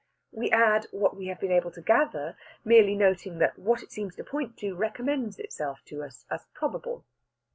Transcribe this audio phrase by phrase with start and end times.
[0.31, 4.15] We add what we have been able to gather, merely noting that what it seems
[4.15, 7.05] to point to recommends itself to us as probable.